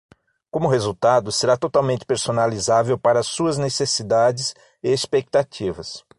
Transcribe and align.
Como 0.49 0.67
resultado, 0.71 1.31
será 1.31 1.55
totalmente 1.55 2.07
personalizável 2.07 2.97
para 2.97 3.21
suas 3.21 3.59
necessidades 3.59 4.55
e 4.81 4.89
expectativas. 4.91 6.03